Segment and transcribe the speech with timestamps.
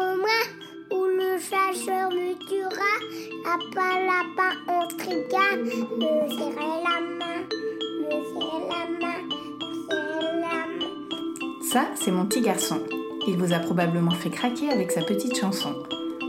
[0.00, 2.92] Le chasseur me tuera.
[5.96, 7.40] Me serrer la main,
[10.40, 10.60] la.
[11.70, 12.80] Ça, c'est mon petit garçon.
[13.28, 15.74] Il vous a probablement fait craquer avec sa petite chanson.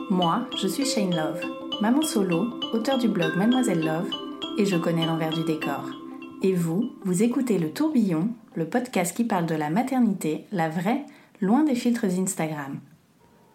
[0.09, 1.41] Moi, je suis Shane Love,
[1.81, 4.09] maman solo, auteur du blog Mademoiselle Love,
[4.57, 5.85] et je connais l'envers du décor.
[6.43, 11.05] Et vous, vous écoutez Le Tourbillon, le podcast qui parle de la maternité, la vraie,
[11.39, 12.79] loin des filtres Instagram.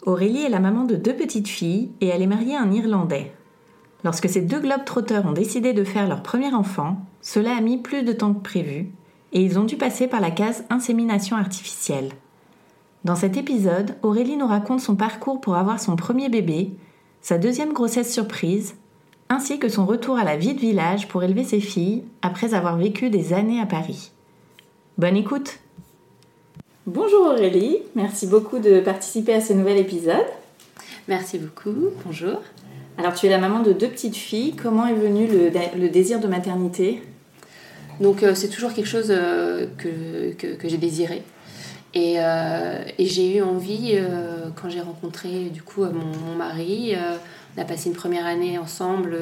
[0.06, 3.32] Aurélie est la maman de deux petites filles et elle est mariée à un Irlandais.
[4.04, 8.04] Lorsque ces deux globetrotters ont décidé de faire leur premier enfant, cela a mis plus
[8.04, 8.93] de temps que prévu
[9.32, 12.10] et ils ont dû passer par la case insémination artificielle.
[13.04, 16.71] Dans cet épisode, Aurélie nous raconte son parcours pour avoir son premier bébé,
[17.21, 18.77] sa deuxième grossesse surprise,
[19.29, 22.77] ainsi que son retour à la vie de village pour élever ses filles après avoir
[22.77, 24.12] vécu des années à Paris.
[24.99, 25.59] Bonne écoute
[26.87, 30.24] Bonjour Aurélie, merci beaucoup de participer à ce nouvel épisode.
[31.09, 32.40] Merci beaucoup, bonjour.
[32.96, 36.20] Alors tu es la maman de deux petites filles, comment est venu le, le désir
[36.20, 37.02] de maternité?
[38.01, 41.24] Donc euh, c'est toujours quelque chose euh, que, que, que j'ai désiré.
[41.93, 43.98] Et, euh, et j'ai eu envie,
[44.54, 46.95] quand j'ai rencontré du coup mon, mon mari,
[47.56, 49.18] on a passé une première année ensemble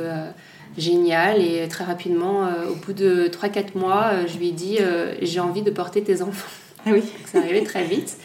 [0.77, 4.81] géniale et très rapidement, au bout de 3-4 mois, je lui ai dit
[5.23, 6.51] j'ai envie de porter tes enfants.
[6.87, 8.17] Ah oui C'est arrivé très vite.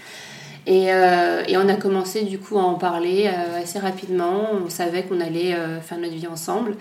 [0.68, 4.50] Et, euh, et, on a commencé du coup à en parler euh, assez rapidement.
[4.66, 6.76] On savait qu'on allait euh, faire notre vie ensemble.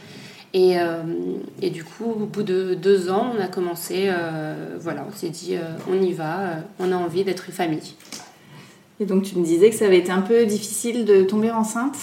[0.55, 0.77] Et,
[1.61, 4.11] et, du coup, au bout de deux ans, on a commencé,
[4.81, 5.57] voilà, on s'est dit
[5.93, 7.95] on y va, on a envie d'être une famille.
[8.99, 11.97] Et donc tu me disais que ça avait été un peu difficile de tomber enceinte?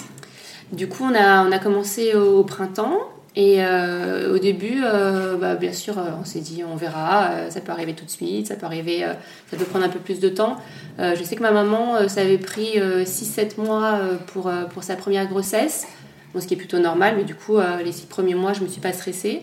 [0.70, 3.00] Du coup, on a, on a commencé au, au printemps.
[3.36, 7.60] Et euh, au début, euh, bah, bien sûr, on s'est dit on verra, euh, ça
[7.60, 9.04] peut arriver tout de suite, ça peut arriver,
[9.50, 10.56] ça peut prendre un peu plus de temps.
[10.98, 15.86] je sais que ma maman, ça avait pris 6-7 mois pour, pour sa première grossesse,
[16.32, 18.64] bon, ce qui est plutôt normal, mais du coup, les 6 premiers mois, je ne
[18.64, 19.42] me suis pas stressée.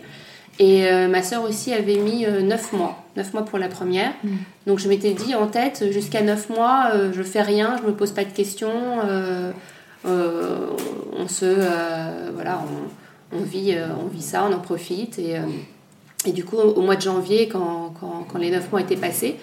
[0.59, 4.11] Et ma sœur aussi avait mis 9 mois, 9 mois pour la première.
[4.23, 4.29] Mmh.
[4.65, 8.11] Donc je m'étais dit en tête, jusqu'à 9 mois, je fais rien, je me pose
[8.11, 8.71] pas de questions,
[10.03, 11.45] on se.
[12.33, 13.02] voilà, on,
[13.35, 15.19] on vit, euh, on vit ça, on en profite.
[15.19, 15.41] Et, euh,
[16.25, 17.93] et du coup, au, mois de janvier, quand,
[18.39, 19.37] les 9 mois étaient passés,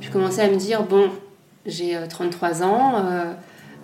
[0.00, 1.10] je commençais à me dire bon,
[1.66, 3.32] j'ai 33 ans, euh,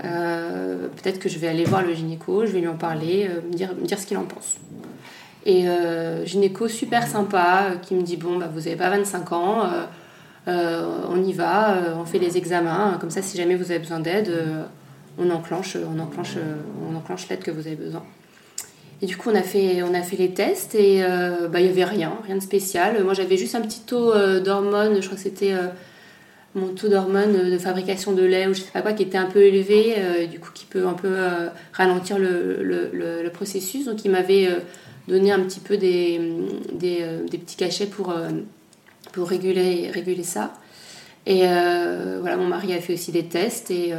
[0.05, 3.55] euh, peut-être que je vais aller voir le gynéco, je vais lui en parler, me,
[3.55, 4.57] dire, ce qu'il en pense.
[5.45, 5.67] Et
[6.25, 9.71] gynéco super sympa qui me dit bon, bah, vous n'avez pas 25 ans,
[10.47, 14.33] on y va, on fait les examens, comme ça, si jamais vous avez besoin d'aide,
[15.19, 16.37] on enclenche, on enclenche,
[16.91, 18.03] on enclenche l'aide que vous avez besoin.
[19.01, 21.67] Et du coup, on a fait, on a fait les tests et euh, bah, il
[21.67, 23.03] n'y avait rien, rien de spécial.
[23.05, 25.69] Moi, j'avais juste un petit taux euh, d'hormones, je crois que c'était euh,
[26.57, 29.27] mon taux d'hormones de fabrication de lait ou je sais pas quoi, qui était un
[29.27, 31.15] peu élevé, du coup, qui peut un peu
[31.73, 33.85] ralentir le, le, le, le, processus.
[33.85, 34.49] Donc, il m'avait
[35.07, 36.21] donné un petit peu des,
[36.73, 38.13] des, des petits cachets pour,
[39.13, 40.55] pour réguler, réguler ça.
[41.27, 43.93] Et voilà, mon mari a fait aussi des tests et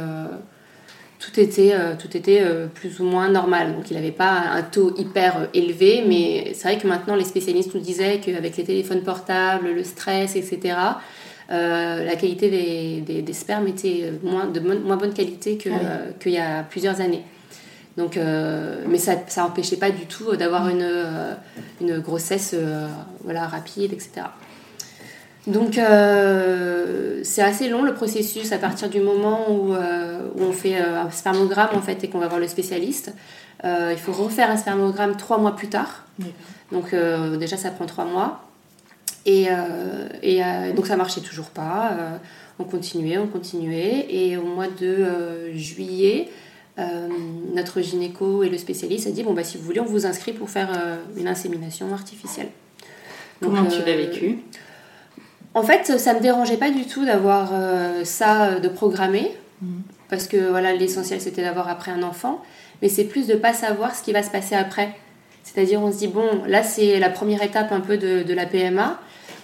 [1.20, 3.74] tout était, euh, tout était euh, plus ou moins normal.
[3.74, 7.24] Donc il n'avait pas un taux hyper euh, élevé, mais c'est vrai que maintenant les
[7.24, 10.76] spécialistes nous disaient qu'avec les téléphones portables, le stress, etc.,
[11.52, 16.04] euh, la qualité des, des, des, spermes était moins, de moins bonne qualité qu'il ah
[16.24, 16.32] oui.
[16.32, 17.24] y a plusieurs années.
[17.96, 20.88] Donc, mais ça n'empêchait pas du tout d'avoir une,
[21.80, 22.54] une grossesse
[23.24, 24.22] voilà, rapide, etc.
[25.50, 30.52] Donc euh, c'est assez long le processus à partir du moment où, euh, où on
[30.52, 33.12] fait euh, un spermogramme en fait et qu'on va voir le spécialiste.
[33.62, 36.06] Il faut refaire un spermogramme trois mois plus tard.
[36.72, 36.94] Donc
[37.38, 38.48] déjà ça prend trois mois.
[39.26, 39.48] Et,
[40.22, 40.40] et
[40.74, 41.92] donc ça marchait toujours pas.
[42.58, 44.06] on continuait, on continuait.
[44.08, 46.30] Et au mois de juillet,
[47.54, 50.32] notre gynéco et le spécialiste a dit bon bah si vous voulez on vous inscrit
[50.32, 50.70] pour faire
[51.18, 52.48] une insémination artificielle.
[53.42, 54.38] Donc, Comment tu l'as vécu?
[55.54, 59.32] En fait, ça me dérangeait pas du tout d'avoir euh, ça de programmer,
[59.62, 59.66] mmh.
[60.08, 62.42] parce que voilà, l'essentiel c'était d'avoir après un enfant,
[62.82, 64.94] mais c'est plus de pas savoir ce qui va se passer après.
[65.42, 68.46] C'est-à-dire, on se dit bon, là c'est la première étape un peu de, de la
[68.46, 69.00] PMA,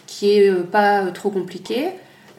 [0.06, 1.88] qui est euh, pas trop compliquée,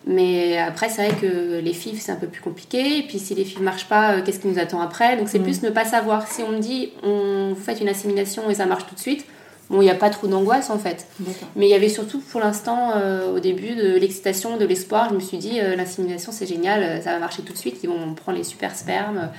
[0.09, 2.99] Mais après, c'est vrai que les FIV, c'est un peu plus compliqué.
[2.99, 5.17] Et puis, si les FIV ne marchent pas, euh, qu'est-ce qui nous attend après?
[5.17, 5.43] Donc, c'est Mm.
[5.43, 6.25] plus ne pas savoir.
[6.31, 9.25] Si on me dit, on, vous faites une assimilation et ça marche tout de suite,
[9.69, 11.07] bon, il n'y a pas trop d'angoisse en fait.
[11.55, 15.09] Mais il y avait surtout pour l'instant, euh, au début, de l'excitation, de l'espoir.
[15.09, 17.79] Je me suis dit, euh, l'insémination, c'est génial, euh, ça va marcher tout de suite.
[17.83, 19.29] Ils vont me prendre les super spermes,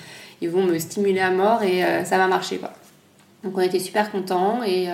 [0.41, 2.59] ils vont me stimuler à mort et euh, ça va marcher.
[2.59, 2.73] Quoi.
[3.45, 4.89] Donc on était super contents et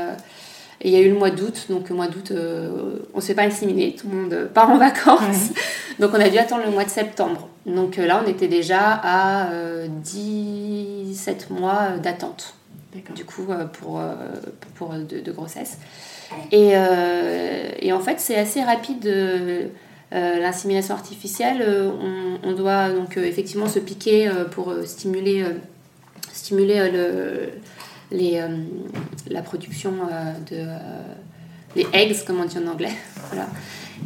[0.83, 1.67] il y a eu le mois d'août.
[1.71, 4.77] Donc le mois d'août, on ne se fait pas inséminer, tout le monde part en
[4.79, 5.51] vacances.
[5.99, 7.49] Donc on a dû attendre le mois de septembre.
[7.67, 12.55] Donc là, on était déjà à euh, 17 mois d'attente.
[13.15, 14.15] Du coup euh, pour, euh,
[14.77, 15.79] pour, pour de, de grossesse.
[16.53, 19.07] Et, euh, et en fait, c'est assez rapide.
[19.07, 19.69] euh,
[20.13, 24.85] euh, L'insémination artificielle, euh, on, on doit donc euh, effectivement se piquer euh, pour euh,
[24.85, 25.55] stimuler, euh,
[26.33, 27.49] stimuler euh,
[28.11, 28.49] le, les, euh,
[29.29, 30.79] la production euh, de euh,
[31.75, 32.93] les eggs, comme on dit en anglais.
[33.31, 33.49] voilà.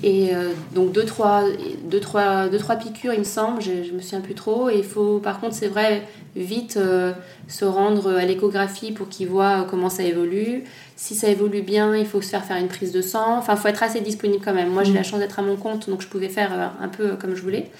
[0.05, 1.43] Et euh, donc deux trois,
[1.85, 4.71] deux, trois, deux, trois piqûres, il me semble, je, je me souviens plus trop.
[4.71, 6.03] Et il faut, par contre, c'est vrai,
[6.37, 7.12] vite euh,
[7.49, 10.65] se rendre à l'échographie pour qu'ils voient comment ça évolue.
[10.95, 13.39] Si ça évolue bien, il faut se faire faire une prise de sang.
[13.39, 14.71] Enfin, il faut être assez disponible quand même.
[14.71, 17.17] Moi, j'ai la chance d'être à mon compte, donc je pouvais faire euh, un peu
[17.17, 17.71] comme je voulais.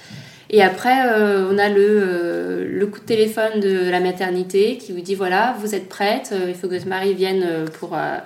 [0.51, 4.93] Et après, euh, on a le, euh, le coup de téléphone de la maternité qui
[4.93, 7.95] vous dit voilà, vous êtes prête, euh, il faut que votre mari vienne euh, pour,
[7.95, 8.17] euh,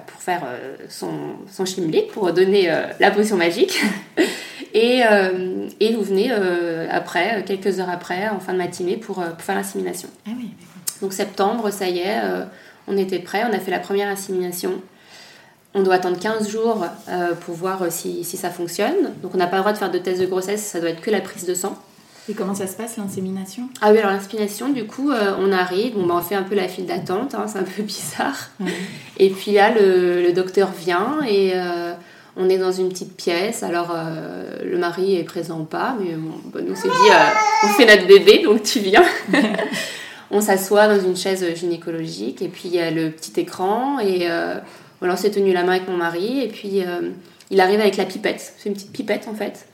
[0.00, 1.10] pour faire euh, son,
[1.50, 1.64] son
[2.12, 3.80] pour donner euh, la potion magique.
[4.74, 6.30] et, euh, et vous venez
[6.90, 10.08] après, quelques heures après, en fin de matinée, pour, pour faire l'insémination.
[10.26, 10.50] Ah oui,
[11.00, 12.20] Donc septembre, ça y est,
[12.86, 14.80] on était prêts, on a fait la première insémination.
[15.76, 16.86] On doit attendre 15 jours
[17.40, 19.12] pour voir si, si ça fonctionne.
[19.22, 21.00] Donc on n'a pas le droit de faire de tests de grossesse, ça doit être
[21.00, 21.76] que la prise de sang.
[22.28, 23.68] Et comment ça se passe l'insémination?
[23.82, 26.54] Ah oui, alors l'inspiration, du coup, euh, on arrive, bon, bah, on fait un peu
[26.54, 28.50] la file d'attente, hein, c'est un peu bizarre.
[29.18, 31.92] Et puis là, le, le docteur vient et euh,
[32.36, 33.62] on est dans une petite pièce.
[33.62, 37.10] Alors, euh, le mari est présent ou pas, mais bon, bah, nous, on s'est dit,
[37.64, 39.04] on fait notre bébé, donc tu viens.
[40.30, 44.26] on s'assoit dans une chaise gynécologique et puis il y a le petit écran et
[44.98, 46.82] voilà, on s'est tenu la main avec mon mari et puis
[47.50, 48.54] il arrive avec la pipette.
[48.56, 49.66] C'est une petite pipette en fait.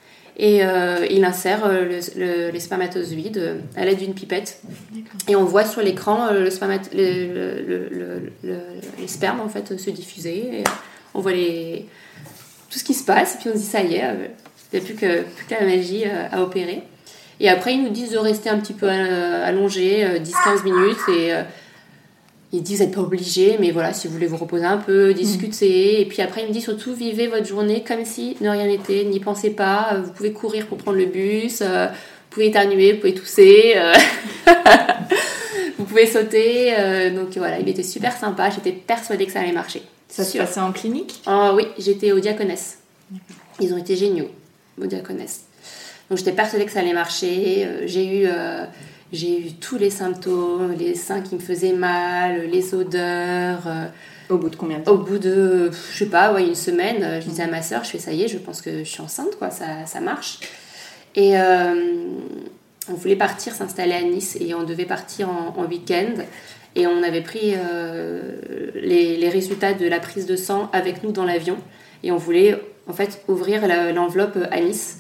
[0.43, 4.63] Et euh, il insère euh, le- le- les spermatozoïdes euh, à l'aide d'une pipette.
[5.29, 6.49] Et on voit sur l'écran le
[8.43, 8.59] le-
[8.99, 10.61] les spermes en fait se diffuser.
[10.61, 10.65] Et
[11.13, 11.85] on voit les...
[12.71, 13.35] tout ce qui se passe.
[13.35, 14.05] Et puis on se dit ça y est,
[14.73, 16.85] il n'y a plus que, plus que la magie à opérer.
[17.39, 21.09] Et après ils nous disent de rester un petit peu allongé, euh, 10-15 minutes.
[21.19, 21.33] Et
[22.52, 25.14] ils disent vous n'êtes pas obligé, mais voilà, si vous voulez vous reposer un peu,
[25.14, 26.00] discuter.
[26.00, 29.05] Et puis après, il me dit surtout vivez votre journée comme si de rien n'était,
[29.05, 29.91] n'y pensez pas.
[29.94, 33.75] euh, Vous pouvez courir pour prendre le bus, euh, vous pouvez éternuer, vous pouvez tousser,
[33.76, 33.94] euh,
[35.79, 36.73] vous pouvez sauter.
[36.79, 38.50] euh, donc voilà, il était super sympa.
[38.50, 39.82] J'étais persuadée que ça allait marcher.
[40.08, 41.23] Ça se passait en clinique?
[41.26, 42.79] Ah oui, j'étais au Diaconesse.
[43.61, 44.29] Ils ont été géniaux
[44.81, 45.43] au Diaconesse.
[46.08, 47.69] Donc j'étais persuadée que ça allait marcher.
[47.87, 48.29] J'ai eu,
[49.12, 53.67] j'ai eu tous les symptômes, les seins qui me faisaient mal, les odeurs.
[53.67, 53.87] euh,
[54.29, 57.03] Au bout de combien de temps au bout de, je sais pas, ouais, une semaine,
[57.03, 58.89] euh, je disais à ma soeur, je fais ça y est, je pense que je
[58.89, 60.39] suis enceinte, quoi, ça, ça marche.
[61.17, 61.75] Et euh,
[62.89, 66.15] on voulait partir s'installer à Nice et on devait partir en, en week-end.
[66.77, 68.37] Et on avait pris euh,
[68.77, 71.56] les, les résultats de la prise de sang avec nous dans l'avion.
[72.05, 75.00] Et on voulait en fait ouvrir l'enveloppe à Nice.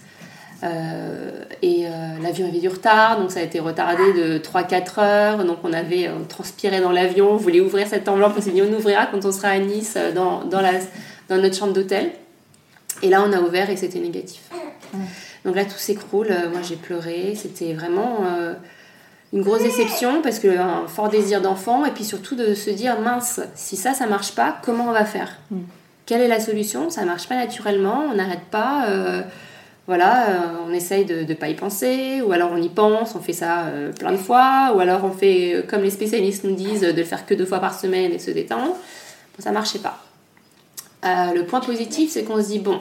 [0.62, 1.90] Euh, et euh,
[2.22, 5.44] l'avion avait du retard, donc ça a été retardé de 3-4 heures.
[5.44, 8.34] Donc on avait on transpirait dans l'avion, on voulait ouvrir cette enveloppe.
[8.36, 10.72] On s'est dit on ouvrira quand on sera à Nice euh, dans, dans, la,
[11.28, 12.12] dans notre chambre d'hôtel.
[13.02, 14.42] Et là on a ouvert et c'était négatif.
[15.44, 16.28] Donc là tout s'écroule.
[16.30, 17.34] Euh, Moi j'ai pleuré.
[17.36, 18.52] C'était vraiment euh,
[19.32, 23.00] une grosse déception parce que un fort désir d'enfant et puis surtout de se dire
[23.00, 25.38] mince, si ça ça marche pas, comment on va faire?
[26.04, 26.90] Quelle est la solution?
[26.90, 28.88] Ça marche pas naturellement, on n'arrête pas.
[29.90, 30.36] Voilà, euh,
[30.68, 33.64] on essaye de ne pas y penser, ou alors on y pense, on fait ça
[33.64, 36.92] euh, plein de fois, ou alors on fait, euh, comme les spécialistes nous disent, de
[36.92, 38.68] le faire que deux fois par semaine et se détendre.
[38.68, 39.98] Bon, ça marchait pas.
[41.04, 42.80] Euh, le point positif, c'est qu'on se dit, bon,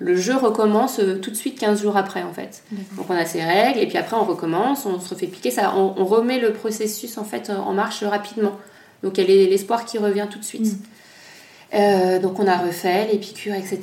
[0.00, 2.64] le jeu recommence tout de suite 15 jours après, en fait.
[2.96, 5.74] Donc on a ses règles, et puis après on recommence, on se refait piquer, ça,
[5.76, 8.58] on, on remet le processus en fait en marche rapidement.
[9.04, 10.74] Donc il y a l'espoir qui revient tout de suite.
[11.74, 13.80] Euh, donc on a refait les piqûres, etc.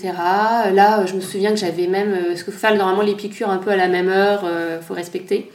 [0.73, 3.49] Là, euh, je me souviens que j'avais même, euh, parce qu'il faut normalement les piqûres
[3.49, 5.49] un peu à la même heure, il faut respecter.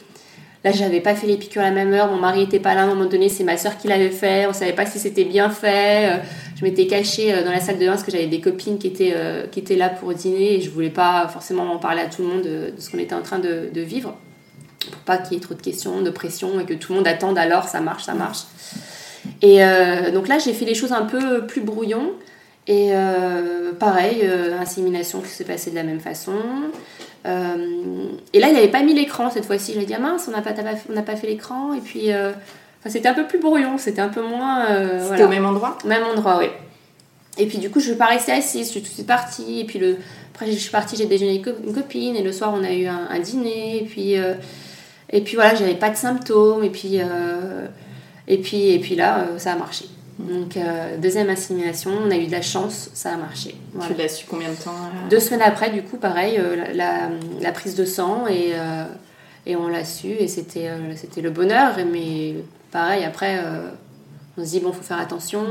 [0.64, 2.80] Là, j'avais pas fait les piqûres à la même heure, mon mari était pas là
[2.80, 5.24] à un moment donné, c'est ma soeur qui l'avait fait, on savait pas si c'était
[5.24, 6.10] bien fait.
[6.10, 6.16] Euh,
[6.56, 8.86] Je m'étais cachée euh, dans la salle de bain parce que j'avais des copines qui
[8.86, 9.44] étaient, euh,
[9.76, 12.72] là pour dîner et je voulais pas forcément en parler à tout le monde de,
[12.78, 14.16] ce qu'on était en train de, de vivre
[14.90, 17.08] pour pas qu'il y ait trop de questions, de pression et que tout le monde
[17.08, 18.44] attende alors ça marche, ça marche.
[19.42, 22.12] Et euh, donc là, j'ai fait les choses un peu plus brouillon.
[22.66, 26.32] Et euh, pareil, euh, insémination qui s'est passée de la même façon.
[27.26, 29.74] et là, il n'avait pas mis l'écran cette fois-ci.
[29.74, 30.54] J'ai dit, ah mince, on n'a pas,
[30.94, 31.74] on pas fait l'écran.
[31.74, 32.08] Et puis,
[32.86, 34.66] c'était un peu plus brouillon, c'était un peu moins.
[35.10, 35.78] c'était au même endroit?
[35.84, 36.46] Même endroit, oui.
[37.36, 39.60] Et puis, du coup, je ne rester assise, je suis tout de suite partie.
[39.60, 39.96] Et puis, le,
[40.32, 42.16] après, je suis partie, j'ai déjeuné avec une copine.
[42.16, 43.82] Et le soir, on a eu un, dîner.
[43.82, 44.14] Et puis,
[45.10, 46.64] et puis voilà, j'avais pas de symptômes.
[46.64, 47.00] Et puis,
[48.28, 49.86] et puis, et puis là, ça a marché.
[50.18, 53.56] Donc, euh, deuxième assimilation, on a eu de la chance, ça a marché.
[53.86, 57.08] Tu l'as su combien de temps euh Deux semaines après, du coup, pareil, euh, la,
[57.40, 58.52] la, prise de sang et,
[59.46, 61.74] et on l'a su et c'était c'était le bonheur.
[61.90, 62.36] Mais
[62.70, 63.40] pareil, après,
[64.38, 65.44] on se dit, bon, il faut faire attention,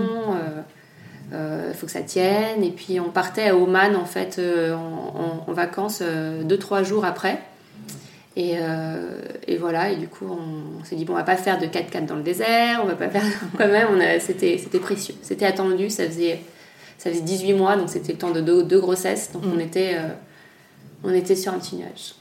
[1.32, 2.64] il faut que ça tienne.
[2.64, 7.42] Et puis, on partait à Oman, en fait, en, en, vacances, deux, trois jours après.
[8.36, 11.60] Et, euh, et, voilà, et du coup, on, s'est dit, bon, on va pas faire
[11.60, 13.24] de 4x4 dans le désert, on va pas faire.
[13.58, 15.14] Quand même, c'était, précieux.
[15.22, 16.40] C'était attendu, ça faisait,
[16.98, 19.62] ça faisait 18 mois, donc c'était le temps de deux, grossesses, donc on, mm.
[19.62, 20.08] était, euh,
[21.04, 22.16] on était sur un petit nuage.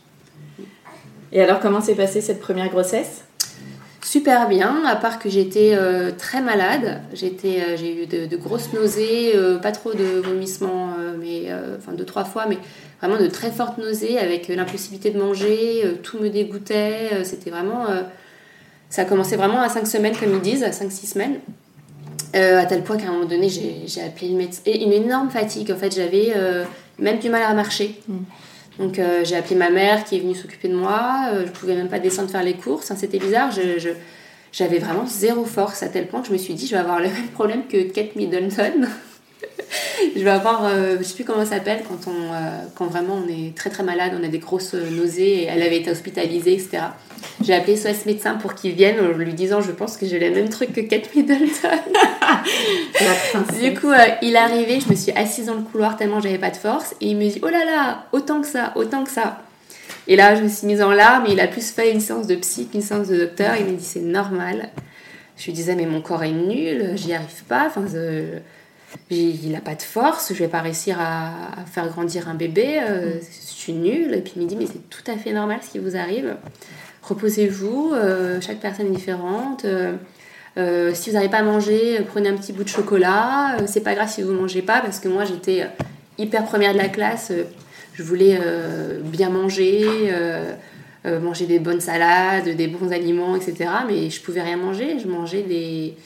[1.32, 3.24] Et alors, comment s'est passée cette première grossesse?
[4.02, 7.00] Super bien, à part que j'étais euh, très malade.
[7.14, 12.44] J'ai eu de, de grosses nausées, pas trop de vomissements, mais enfin deux trois fois,
[12.46, 12.58] mais
[13.02, 17.24] vraiment de très fortes nausées avec euh, l'impossibilité de manger, euh, tout me dégoûtait, euh,
[17.24, 17.86] c'était vraiment...
[18.88, 21.40] ça a commencé vraiment à 5 semaines comme ils disent, à 5-6 semaines.
[22.34, 24.62] à tel point qu'à un moment donné, j'ai appelé une médecin.
[24.66, 26.32] Et une énorme fatigue, en fait, j'avais
[26.98, 28.00] même du mal à marcher.
[28.06, 28.16] Mm.
[28.78, 31.98] Donc j'ai appelé ma mère qui est venue s'occuper de moi, je pouvais même pas
[31.98, 33.50] descendre faire les courses, hein, c'était bizarre,
[34.50, 36.98] j'avais vraiment zéro force à tel point que je me suis dit je vais avoir
[36.98, 38.88] le même problème que Kate Middleton.
[40.16, 43.18] je vais avoir, euh, je sais plus comment ça s'appelle, quand, on, euh, quand vraiment
[43.24, 46.54] on est très très malade, on a des grosses nausées, et elle avait été hospitalisée,
[46.54, 46.78] etc.
[47.42, 50.30] J'ai appelé ce médecin pour qu'il vienne en lui disant Je pense que j'ai le
[50.30, 51.68] même truc que Kate Middleton.
[53.60, 56.38] du coup, euh, il est arrivé, je me suis assise dans le couloir tellement j'avais
[56.38, 59.10] pas de force, et il me dit Oh là là, autant que ça, autant que
[59.10, 59.42] ça.
[60.08, 62.26] Et là, je me suis mise en larmes, et il a plus fait une séance
[62.26, 63.54] de psy qu'une séance de docteur.
[63.58, 64.70] Il m'a dit C'est normal.
[65.36, 67.66] Je lui disais Mais mon corps est nul, j'y arrive pas.
[67.66, 67.84] Enfin,
[69.10, 73.14] il n'a pas de force, je vais pas réussir à, faire grandir un bébé, euh,
[73.20, 74.14] je suis nulle.
[74.14, 76.36] Et puis il me dit, mais c'est tout à fait normal ce qui vous arrive.
[77.02, 79.64] Reposez-vous, euh, chaque personne est différente.
[79.64, 83.56] Euh, si vous n'arrivez pas à manger, prenez un petit bout de chocolat.
[83.66, 85.66] c'est pas grave si vous ne mangez pas, parce que moi j'étais
[86.18, 87.32] hyper première de la classe.
[87.94, 88.38] je voulais
[89.02, 90.12] bien manger,
[91.04, 93.70] manger des bonnes salades, des bons aliments, etc.
[93.88, 94.98] Mais je pouvais rien manger.
[94.98, 95.96] Je mangeais des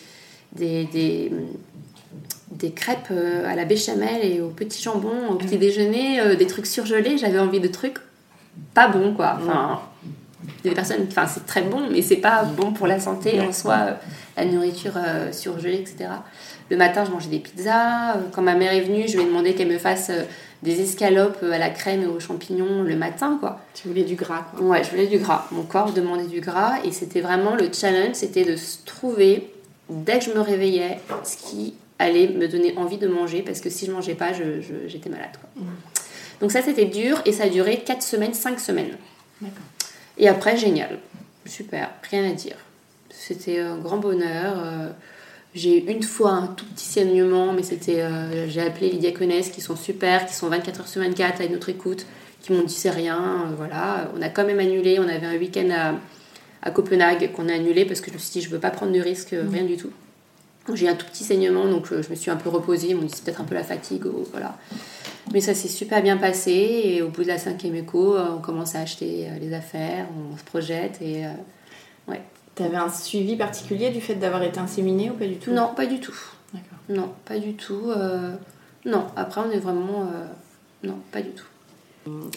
[2.74, 6.66] crêpes euh, à la béchamel et au petit jambon au petit déjeuner, euh, des trucs
[6.66, 7.18] surgelés.
[7.18, 7.98] J'avais envie de trucs
[8.74, 9.38] pas bons, quoi.
[9.40, 9.80] Enfin,
[10.42, 13.00] il y a des personnes, enfin, c'est très bon, mais c'est pas bon pour la
[13.00, 13.92] santé en soi, euh,
[14.36, 14.94] la nourriture
[15.32, 16.10] surgelée, etc.
[16.70, 18.16] Le matin, je mangeais des pizzas.
[18.32, 20.10] Quand ma mère est venue, je lui ai demandé qu'elle me fasse
[20.62, 23.60] des escalopes à la crème et aux champignons le matin, quoi.
[23.74, 24.66] Tu voulais du gras, quoi.
[24.66, 25.46] Ouais, je voulais du gras.
[25.52, 29.52] Mon corps demandait du gras et c'était vraiment le challenge, c'était de se trouver,
[29.90, 33.70] dès que je me réveillais, ce qui allait me donner envie de manger parce que
[33.70, 35.36] si je mangeais pas, j'étais malade.
[35.40, 35.62] Quoi.
[35.62, 35.68] Mm.
[36.40, 38.96] Donc ça, c'était dur et ça a duré 4 semaines, 5 semaines.
[40.18, 40.98] Et après, génial.
[41.44, 42.56] Super, rien à dire.
[43.10, 44.54] C'était un grand bonheur.
[44.58, 44.90] Euh,
[45.54, 48.02] j'ai eu une fois un tout petit saignement, mais c'était.
[48.02, 51.48] Euh, j'ai appelé les diaconesses qui sont super, qui sont 24 heures sur 24 à
[51.48, 52.06] notre écoute,
[52.42, 53.46] qui m'ont dit c'est rien.
[53.46, 54.98] Euh, voilà, on a quand même annulé.
[54.98, 55.94] On avait un week-end à,
[56.62, 58.92] à Copenhague qu'on a annulé parce que je me suis dit je veux pas prendre
[58.92, 59.48] de risque, mm.
[59.50, 59.92] rien du tout.
[60.74, 62.88] J'ai un tout petit saignement, donc je, me suis un peu reposée.
[62.88, 64.04] Ils m'ont dit c'est peut-être un peu la fatigue.
[64.32, 64.56] voilà.
[65.32, 66.52] Mais ça s'est super bien passé.
[66.84, 70.36] Et au bout de la cinquième écho, on commence à acheter euh, les affaires, on
[70.36, 71.00] se projette.
[71.00, 71.30] Et euh,
[72.08, 72.22] ouais.
[72.54, 75.52] Tu avais un suivi particulier du fait d'avoir été inséminée ou pas du tout?
[75.52, 76.16] Non, pas du tout.
[76.54, 76.78] D'accord.
[76.88, 77.90] Non, pas du tout.
[77.90, 78.34] Euh,
[78.84, 80.08] non, après on est vraiment.
[80.82, 81.44] non, pas du tout.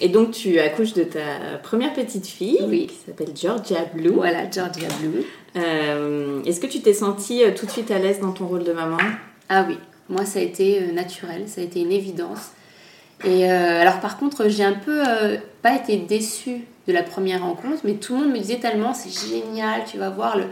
[0.01, 2.87] Et donc tu accouches de ta première petite fille oui.
[2.87, 4.11] qui s'appelle Georgia Blue.
[4.11, 5.23] Voilà, Georgia Blue.
[5.55, 8.63] Euh, est-ce que tu t'es sentie euh, tout de suite à l'aise dans ton rôle
[8.63, 8.97] de maman?
[9.49, 12.51] Ah oui, moi ça a été euh, naturel, ça a été une évidence.
[13.25, 15.03] Et alors par contre, j'ai un peu
[15.61, 19.09] pas été déçue de la première rencontre, mais tout le monde me disait tellement c'est
[19.09, 20.45] génial, tu vas voir le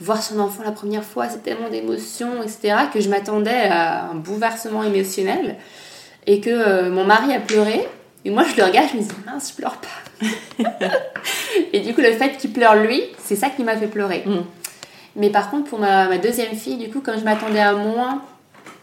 [0.00, 4.14] voir son enfant la première fois, c'est tellement d'émotions, etc., que je m'attendais à un
[4.14, 5.56] bouleversement émotionnel
[6.28, 7.84] et que mon mari a pleuré.
[8.24, 10.64] Et moi, je le regarde, je me dis, mince, je pleure pas.
[11.72, 14.22] et du coup, le fait qu'il pleure lui, c'est ça qui m'a fait pleurer.
[14.24, 14.44] Mm.
[15.16, 18.22] Mais par contre, pour ma, deuxième fille, du coup, quand je m'attendais à moins,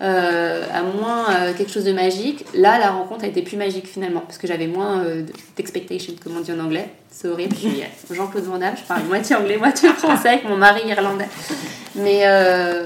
[0.02, 3.86] euh, à moins euh, quelque chose de magique, là, la rencontre a été plus magique
[3.86, 5.24] finalement, parce que j'avais moins euh,
[5.56, 6.90] d'expectations, comme on dit en anglais.
[7.12, 7.56] C'est horrible,
[8.10, 11.28] Jean-Claude Van Damme, je parle moitié anglais, moitié français avec mon mari irlandais.
[11.96, 12.24] Mais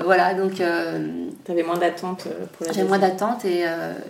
[0.03, 3.63] voilà, donc tu avais moins d'attente euh, pour la J'ai moins d'attente et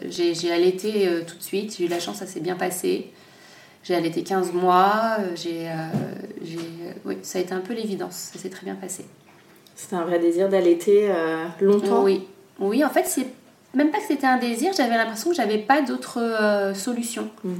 [0.10, 1.76] j'ai allaité tout de suite.
[1.78, 3.12] J'ai eu la chance, ça s'est bien passé.
[3.84, 5.18] J'ai allaité 15 mois.
[5.36, 5.70] J'ai,
[7.04, 8.32] oui, ça a été un peu l'évidence.
[8.34, 9.06] Ça s'est très bien passé.
[9.76, 11.10] C'était un vrai désir d'allaiter
[11.60, 12.02] longtemps?
[12.04, 12.26] Oui.
[12.60, 13.28] Oui, en fait, c'est
[13.74, 17.30] même pas que c'était un désir, j'avais l'impression que j'avais pas d'autre solution.
[17.44, 17.54] Mm.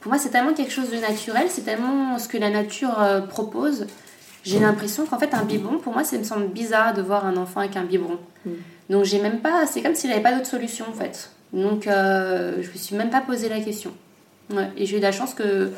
[0.00, 2.96] Pour moi, c'est tellement quelque chose de naturel, c'est tellement ce que la nature
[3.28, 3.86] propose
[4.44, 7.36] j'ai l'impression qu'en fait, un biberon, pour moi, ça me semble bizarre de voir un
[7.36, 8.18] enfant avec un biberon.
[8.44, 8.50] Mm.
[8.90, 9.66] Donc, j'ai même pas.
[9.66, 11.30] C'est comme s'il n'avait pas d'autre solution, en fait.
[11.52, 13.92] Donc, euh, je me suis même pas posé la question.
[14.76, 15.70] Et j'ai eu la chance que.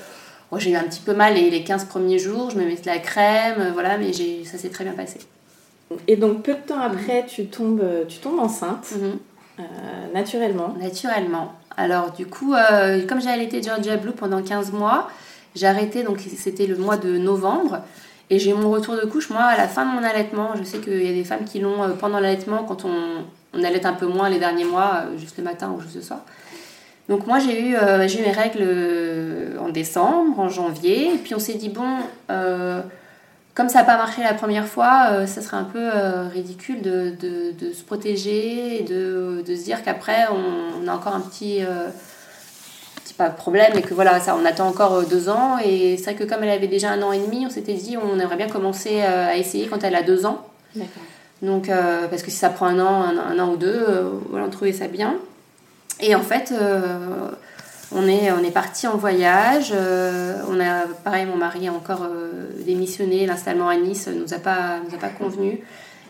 [0.59, 2.99] j'ai eu un petit peu mal les, les 15 premiers jours, je me mettais la
[2.99, 4.13] crème, euh, voilà, mais
[4.45, 5.19] ça s'est très bien passé.
[6.09, 9.61] Et donc, peu de temps après, tu, tombes, tu tombes enceinte, mm-hmm.
[9.61, 9.63] euh,
[10.15, 11.53] naturellement Naturellement.
[11.77, 12.55] Alors, du coup,
[13.07, 15.09] comme j'ai allaité Georgia Blue pendant 15 mois,
[15.55, 17.83] j'ai arrêté, donc c'était le mois de novembre.
[18.29, 20.51] Et j'ai eu mon retour de couche, moi, à la fin de mon allaitement.
[20.57, 23.25] Je sais qu'il y a des femmes qui l'ont euh, pendant l'allaitement, quand on,
[23.55, 26.03] on allait un peu moins les derniers mois, euh, juste le matin ou juste le
[26.03, 26.21] soir.
[27.09, 31.15] Donc moi, j'ai eu, euh, eu mes règles en décembre, en janvier.
[31.15, 31.99] Et puis on s'est dit, bon,
[33.57, 35.91] comme ça n'a pas marché la première fois, ça serait un peu
[36.33, 40.95] ridicule de, de, de, se protéger et de, de se dire qu'après, on, on, a
[40.95, 41.65] encore un petit
[43.17, 45.59] pas de problème et que voilà, ça, on attend encore euh, deux ans.
[45.65, 47.97] Et c'est vrai que comme elle avait déjà un an et demi, on s'était dit
[47.97, 50.47] on aimerait bien commencer euh, à essayer quand elle a deux ans.
[51.43, 53.87] Donc, euh, parce que si ça prend un an, un, an ou deux,
[54.31, 55.17] voilà, on trouvait ça bien.
[56.01, 56.53] Et en fait,
[57.93, 59.73] on est, on est parti en voyage.
[59.73, 62.07] on a, pareil, mon mari a encore
[62.65, 63.27] démissionné.
[63.27, 65.61] L'installement à Nice nous a pas, nous a pas convenu.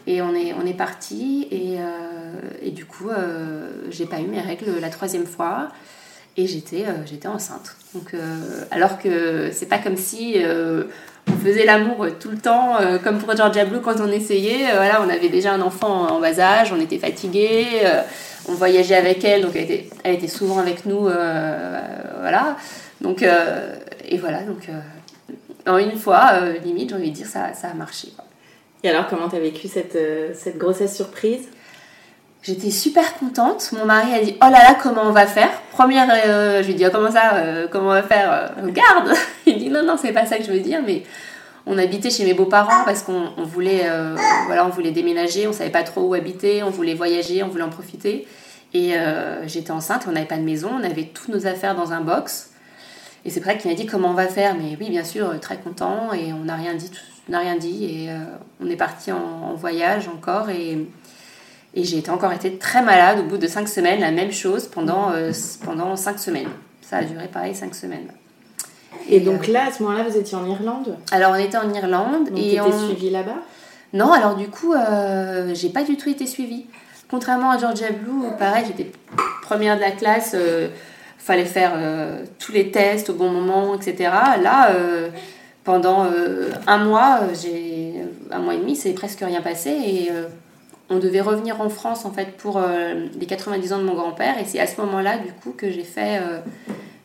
[0.07, 1.49] Et on est, on est parti.
[1.51, 1.77] Et,
[2.63, 3.11] et du coup,
[3.91, 5.69] j'ai pas eu mes règles la troisième fois
[6.37, 7.77] et j'étais euh, j'étais enceinte.
[7.95, 10.85] Donc, euh, alors que c'est pas comme si euh,
[11.29, 14.71] on faisait l'amour tout le temps, comme pour Georgia Blue quand on essayait.
[14.73, 17.67] voilà, on avait déjà un enfant en bas âge, on était fatigué,
[18.49, 21.01] on voyageait avec elle, donc elle était, elle était souvent avec nous.
[21.01, 22.57] voilà.
[23.01, 24.69] Donc, et voilà, donc
[25.67, 28.09] en une fois, limite, j'ai envie de dire, ça, ça a marché.
[28.85, 29.99] Et alors, comment tu as vécu cette,
[30.35, 31.49] cette grossesse surprise?
[32.47, 33.73] J'étais super contente.
[33.73, 35.51] Mon mari a dit Oh là là, comment on va faire?
[35.73, 38.33] Première, euh, je lui ai dit oh, Comment ça euh, Comment on va faire?
[38.33, 39.17] Euh, Regarde
[39.47, 41.03] Il dit Non, non, c'est pas ça que je veux dire, mais
[41.67, 43.91] on habitait chez mes beaux-parents parce qu'on voulait,
[44.47, 47.65] voilà, on voulait déménager, on savait pas trop où habiter, on voulait voyager, on voulait
[47.65, 48.29] en profiter.
[48.77, 48.95] Et
[49.47, 52.51] j'étais enceinte, on n'avait pas de maison, on avait toutes nos affaires dans un box.
[53.25, 55.57] Et c'est vrai qu'il m'a dit comment on va faire, mais oui, bien sûr, très
[55.57, 56.13] content.
[56.13, 56.91] Et on n'a rien dit,
[57.29, 57.85] n'a rien dit.
[57.85, 58.11] Et
[58.61, 60.51] on est parti en, en, voyage encore.
[60.51, 60.87] Et
[61.77, 65.13] et j'ai encore été très malade au bout de cinq semaines, la même chose pendant,
[65.13, 65.31] euh,
[65.63, 66.49] pendant cinq semaines.
[66.81, 68.09] Ça a duré pareil cinq semaines.
[69.11, 70.97] Et, donc euh, là, à ce moment-là, vous étiez en Irlande?
[71.13, 72.31] Alors on était en Irlande.
[72.31, 72.87] Donc et on...
[72.87, 73.37] suivie là-bas?
[73.93, 76.65] Non, alors du coup, euh, j'ai pas du tout été suivie.
[77.11, 78.91] Contrairement à Georgia Blue, pareil, j'étais
[79.43, 80.69] première de la classe, euh,
[81.19, 81.73] fallait faire
[82.39, 84.11] tous les tests au bon moment, etc.
[84.43, 84.71] Là,
[85.65, 86.07] pendant
[86.69, 87.95] un mois, j'ai
[88.31, 90.11] un mois et demi, c'est presque rien passé et
[90.89, 94.39] on devait revenir en France en fait pour euh, les 90 ans de mon grand-père
[94.39, 96.39] et c'est à ce moment-là du coup que j'ai fait euh,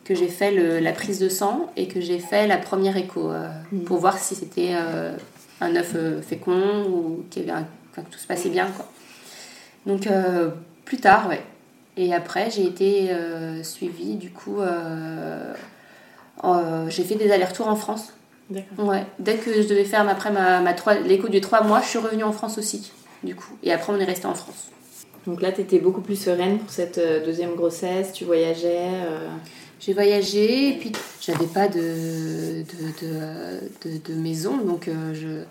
[0.04, 3.48] que j'ai fait la prise de sang et que j'ai fait la première écho euh,
[3.72, 3.84] mm.
[3.84, 4.74] pour voir si c'était
[5.60, 7.62] un œuf fécond ou qu'il y avait
[7.94, 8.86] que tout se passait bien quoi.
[9.86, 10.08] Donc
[10.84, 11.42] plus tard ouais.
[11.96, 13.10] Et après j'ai été
[13.62, 14.58] suivie du coup
[16.88, 18.12] j'ai fait des allers-retours en France.
[18.78, 19.06] Ouais.
[19.18, 20.74] Dès que je devais faire après ma, ma
[21.06, 22.92] l'écho du 3 mois, je suis revenue en France aussi
[23.22, 23.56] du coup.
[23.62, 24.68] Et après, on est resté en France.
[25.26, 29.28] Donc là, tu étais beaucoup plus sereine pour cette euh, deuxième grossesse, tu voyageais euh.
[29.78, 35.42] J'ai voyagé, et puis j'avais pas de, de, de, de, maison, donc euh, je...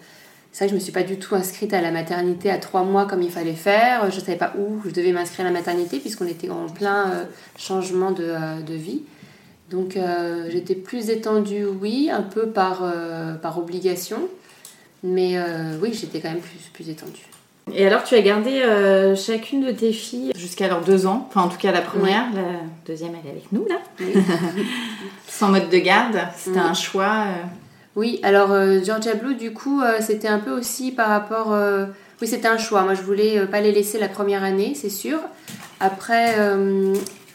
[0.52, 2.84] c'est vrai que je me suis pas du tout inscrite à la maternité à trois
[2.84, 4.12] mois comme il fallait faire.
[4.12, 7.26] Je savais pas où je devais m'inscrire à la maternité, puisqu'on était en plein
[7.58, 9.04] changement de, vie.
[9.70, 9.98] Donc
[10.50, 12.84] j'étais plus étendue, oui, un peu par,
[13.42, 14.28] par obligation,
[15.04, 15.38] mais
[15.82, 17.32] oui, j'étais quand même plus, plus étendue.
[17.74, 21.42] Et alors, tu as gardé euh, chacune de tes filles jusqu'à leurs deux ans, enfin
[21.42, 23.80] en tout cas la première, la deuxième elle est avec nous là,
[25.28, 27.26] sans mode de garde, c'était un choix.
[27.28, 27.44] Euh.
[27.96, 31.56] Oui, alors euh, Georgia Blue, du coup, c'était un peu aussi par rapport.
[32.22, 32.84] Oui, c'était un choix.
[32.84, 35.20] Moi, je voulais pas les laisser la première année, c'est sûr.
[35.80, 36.36] Après,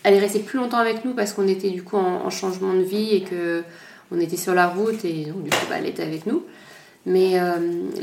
[0.03, 2.83] elle est restée plus longtemps avec nous parce qu'on était du coup en, changement de
[2.83, 3.65] vie et que
[4.13, 6.45] on était sur la route et donc, du coup, bah, elle était avec nous.
[7.07, 7.55] Mais euh,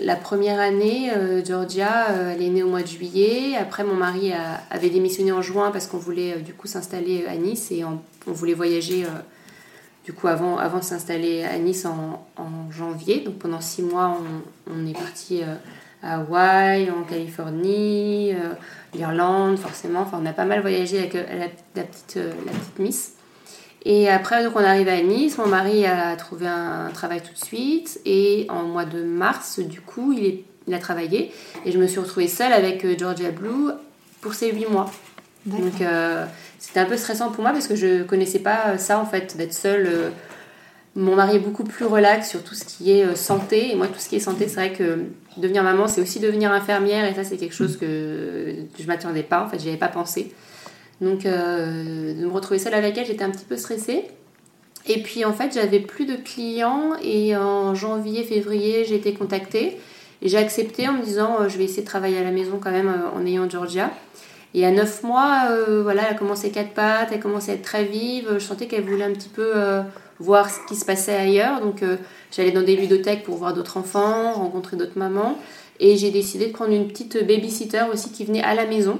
[0.01, 3.57] la première année, euh, Georgia, euh, elle est née au mois de juillet.
[3.59, 4.31] Après, mon mari
[4.71, 8.53] avait démissionné en juin parce qu'on voulait du coup s'installer à Nice et on, voulait
[8.53, 9.03] voyager
[10.03, 12.27] du coup avant, avant de s'installer à Nice en,
[12.71, 13.21] janvier.
[13.21, 14.17] Donc pendant six mois,
[14.69, 15.41] on, est parti
[16.01, 18.33] à Hawaï, en Californie,
[18.93, 20.01] l'Irlande, forcément.
[20.01, 23.13] Enfin, on a pas mal voyagé avec la, petite, la petite Miss.
[23.85, 25.37] Et après, donc, on arrive à Nice.
[25.37, 27.99] Mon mari a trouvé un travail tout de suite.
[28.05, 31.31] Et en mois de mars, du coup, il, il a travaillé.
[31.65, 33.71] Et je me suis retrouvée seule avec euh, Georgia Blue
[34.21, 34.89] pour ces huit mois.
[35.45, 36.25] Donc, euh,
[36.59, 39.53] c'était un peu stressant pour moi parce que je connaissais pas ça, en fait, d'être
[39.53, 39.87] seule.
[39.87, 40.09] Euh,
[40.95, 43.71] mon mari est beaucoup plus relax sur tout ce qui est santé.
[43.71, 45.05] Et moi, tout ce qui est santé, c'est vrai que
[45.37, 47.05] devenir maman, c'est aussi devenir infirmière.
[47.05, 49.43] Et ça, c'est quelque chose que je m'attendais pas.
[49.43, 50.31] En fait, j'y avais pas pensé.
[51.01, 54.05] Donc, euh, de me retrouver seule avec elle, j'étais un petit peu stressée.
[54.85, 56.91] Et puis, en fait, j'avais plus de clients.
[57.01, 59.79] Et en janvier, février, j'ai été contactée.
[60.21, 62.57] Et j'ai accepté en me disant, euh, je vais essayer de travailler à la maison
[62.61, 63.91] quand même euh, en ayant Georgia.
[64.53, 65.47] Et à 9 mois,
[65.81, 68.29] voilà, elle a commencé quatre pattes, elle a commencé à être très vive.
[68.33, 69.51] Je sentais qu'elle voulait un petit peu
[70.19, 71.59] voir ce qui se passait ailleurs.
[71.59, 71.83] Donc,
[72.31, 75.39] j'allais dans des ludothèques pour voir d'autres enfants, rencontrer d'autres mamans.
[75.79, 78.99] Et j'ai décidé de prendre une petite babysitter aussi qui venait à la maison.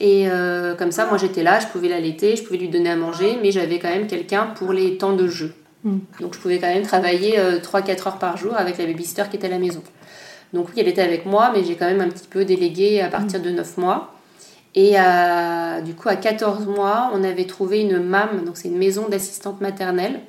[0.00, 2.96] Et euh, comme ça, moi j'étais là, je pouvais l'allaiter, je pouvais lui donner à
[2.96, 5.52] manger, mais j'avais quand même quelqu'un pour les temps de jeu.
[5.84, 5.98] Mm.
[6.20, 9.36] Donc je pouvais quand même travailler 3-4 euh, heures par jour avec la babysitter qui
[9.36, 9.82] était à la maison.
[10.52, 13.08] Donc oui, elle était avec moi, mais j'ai quand même un petit peu délégué à
[13.08, 14.12] partir de 9 mois.
[14.74, 14.94] Et
[15.84, 19.60] du coup, à 14 mois, on avait trouvé une MAM, donc c'est une maison d'assistante
[19.60, 20.20] maternelle.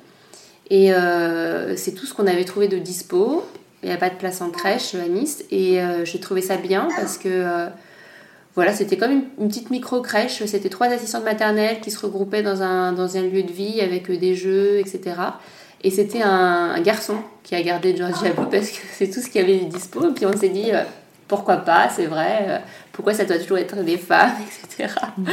[0.70, 3.44] Et euh, c'est tout ce qu'on avait trouvé de dispo.
[3.82, 5.44] Il n'y a pas de place en crèche à Nice.
[5.50, 7.70] Et j'ai trouvé ça bien parce que
[8.54, 10.44] voilà, c'était comme une, petite micro-crèche.
[10.46, 14.08] C'était trois assistantes maternelles qui se regroupaient dans un, dans un lieu de vie avec
[14.10, 15.16] euh, des jeux, etc.
[15.82, 19.40] Et c'était un, garçon qui a gardé Georgia Blue parce que c'est tout ce qu'il
[19.40, 20.08] y avait de dispo.
[20.08, 20.82] Et puis on s'est dit, euh,
[21.28, 22.58] pourquoi pas, c'est vrai, euh,
[22.92, 24.32] pourquoi ça doit toujours être des femmes,
[24.64, 24.92] etc.
[25.18, 25.28] Mm-hmm.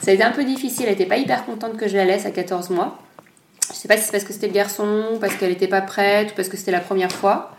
[0.00, 2.26] Ça a été un peu difficile, elle n'était pas hyper contente que je la laisse
[2.26, 2.98] à 14 mois.
[3.68, 6.32] Je sais pas si c'est parce que c'était le garçon, parce qu'elle n'était pas prête,
[6.32, 7.52] ou parce que c'était la première fois.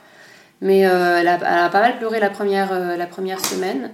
[0.60, 3.92] Mais elle, a, elle, a, pas mal pleuré la première, la première semaine.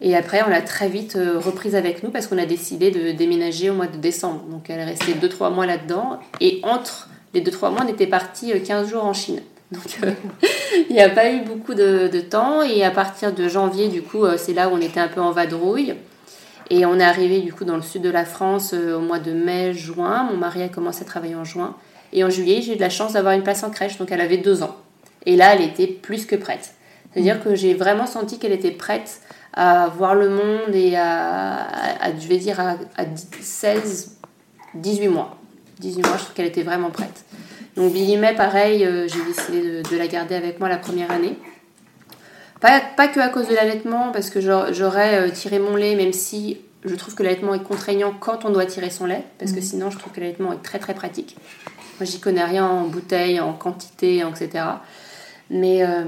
[0.00, 3.12] Et après, on l'a très vite euh, reprise avec nous parce qu'on a décidé de
[3.12, 4.42] déménager au mois de décembre.
[4.48, 6.20] Donc elle est restée 2-3 mois là-dedans.
[6.40, 9.40] Et entre les 2-3 mois, on était parti 15 euh, jours en Chine.
[9.72, 10.12] Donc euh,
[10.90, 12.62] il n'y a pas eu beaucoup de, temps.
[12.62, 15.32] Et à partir de janvier, du coup, c'est là où on était un peu en
[15.32, 15.94] vadrouille.
[16.70, 19.32] Et on est arrivé du coup dans le sud de la France au mois de
[19.32, 20.28] mai, juin.
[20.30, 21.76] Mon mari a commencé à travailler en juin.
[22.12, 23.98] Et en juillet, j'ai eu de la chance d'avoir une place en crèche.
[23.98, 24.76] Donc elle avait deux ans.
[25.26, 26.74] Et là, elle était plus que prête.
[27.12, 29.20] C'est-à-dire que j'ai vraiment senti qu'elle était prête
[29.54, 31.66] à voir le monde et à,
[32.18, 32.76] je vais dire, à,
[33.40, 34.18] 16,
[34.74, 35.36] 18 mois.
[35.80, 37.24] 18 mois, je trouve qu'elle était vraiment prête.
[37.78, 41.38] Donc Billy May, pareil, euh, j'ai décidé de, la garder avec moi la première année.
[42.60, 46.12] Pas, pas que à cause de l'allaitement, parce que j'aurais euh, tiré mon lait, même
[46.12, 49.60] si je trouve que l'allaitement est contraignant quand on doit tirer son lait, parce que
[49.60, 49.62] mmh.
[49.62, 51.36] sinon je trouve que l'allaitement est très très pratique.
[52.00, 54.64] Moi j'y connais rien en bouteille, en quantité, etc.
[55.48, 56.02] Mais euh,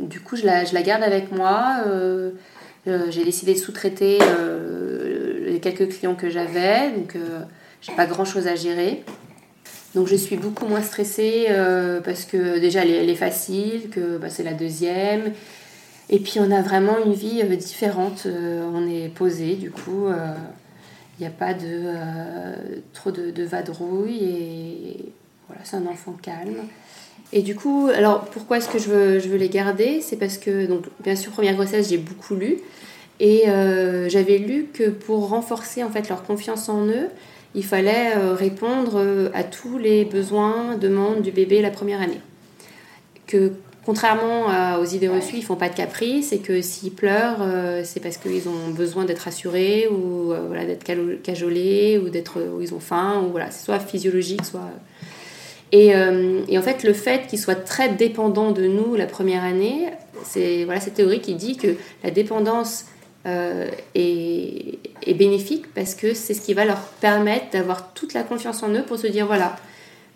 [0.00, 1.84] du coup je la, je la, garde avec moi.
[1.86, 2.32] Euh,
[2.84, 4.18] j'ai décidé de sous-traiter
[5.46, 7.16] les quelques clients que j'avais, donc
[7.80, 9.04] j'ai pas grand chose à gérer.
[9.94, 11.48] Donc je suis beaucoup moins stressée
[12.04, 15.32] parce que déjà elle est, facile, que bah, c'est la deuxième.
[16.08, 21.26] Et puis on a vraiment une vie différente, on est posé du coup, il n'y
[21.26, 21.92] a pas de,
[22.94, 25.12] trop de, vadrouille et
[25.46, 26.66] voilà, c'est un enfant calme.
[27.32, 30.00] Et du coup, alors pourquoi est-ce que je veux, je veux les garder?
[30.02, 32.58] C'est parce que, donc, bien sûr, première grossesse, j'ai beaucoup lu.
[33.20, 37.08] Et euh, j'avais lu que pour renforcer en fait leur confiance en eux,
[37.54, 42.20] il fallait euh, répondre euh, à tous les besoins, demandes du bébé la première année.
[43.26, 43.52] Que
[43.84, 47.44] contrairement aux idées reçues, ils font pas de caprice et que s'ils pleurent,
[47.82, 50.84] c'est parce qu'ils ont besoin d'être assurés ou voilà, d'être
[51.22, 54.70] cajolés ou d'être où ils ont faim ou voilà, c'est soit physiologique, soit
[55.72, 59.42] et, euh, et, en fait, le fait qu'ils soient très dépendants de nous la première
[59.42, 59.88] année,
[60.22, 62.84] c'est voilà cette théorie qui dit que la dépendance
[63.26, 68.22] euh, est, est, bénéfique parce que c'est ce qui va leur permettre d'avoir toute la
[68.22, 69.56] confiance en eux pour se dire voilà,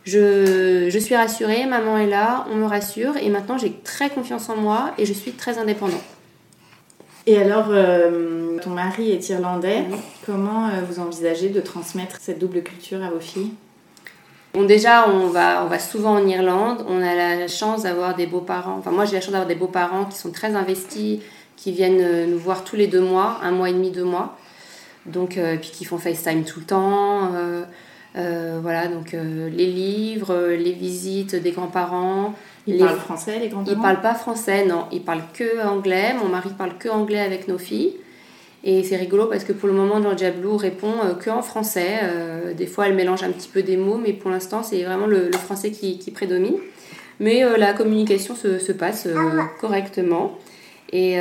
[0.04, 4.48] je, je, suis rassurée, maman est là, on me rassure et maintenant j'ai très confiance
[4.48, 6.02] en moi et je suis très indépendant.
[7.26, 9.84] Et alors, euh, ton mari est irlandais,
[10.24, 13.52] comment vous envisagez de transmettre cette double culture à vos filles?
[14.56, 16.82] Bon, déjà, on va, on va souvent en Irlande.
[16.88, 18.76] On a la chance d'avoir des beaux-parents.
[18.78, 21.20] Enfin, moi, j'ai la chance d'avoir des beaux-parents qui sont très investis,
[21.56, 24.36] qui viennent euh, nous voir tous les deux mois, un mois et demi, deux mois.
[25.06, 27.32] Donc, euh, puis qui font FaceTime tout le temps.
[28.16, 32.34] Euh, voilà, donc les livres, les visites des grands-parents.
[32.66, 33.76] Ils parlent français, les grands-parents?
[33.76, 34.86] Ils parlent pas français, non.
[34.90, 36.14] Ils parlent que anglais.
[36.14, 37.94] Mon mari parle que anglais avec nos filles.
[38.64, 42.00] Et c'est rigolo parce que pour le moment, Georgia Blue répond que en français.
[42.02, 45.06] Euh, des fois, elle mélange un petit peu des mots, mais pour l'instant, c'est vraiment
[45.06, 46.56] le, français qui, prédomine.
[47.20, 49.08] Mais euh, la communication se, passe
[49.60, 50.36] correctement.
[50.92, 51.18] Et